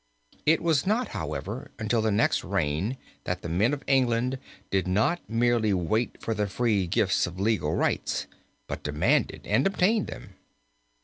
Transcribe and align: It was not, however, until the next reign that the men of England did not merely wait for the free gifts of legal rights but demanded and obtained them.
It 0.47 0.61
was 0.63 0.87
not, 0.87 1.09
however, 1.09 1.69
until 1.77 2.01
the 2.01 2.09
next 2.09 2.43
reign 2.43 2.97
that 3.25 3.43
the 3.43 3.47
men 3.49 3.71
of 3.71 3.83
England 3.85 4.39
did 4.71 4.87
not 4.87 5.19
merely 5.29 5.75
wait 5.75 6.19
for 6.23 6.33
the 6.33 6.47
free 6.47 6.87
gifts 6.87 7.27
of 7.27 7.39
legal 7.39 7.75
rights 7.75 8.25
but 8.65 8.81
demanded 8.81 9.45
and 9.45 9.67
obtained 9.67 10.07
them. 10.07 10.33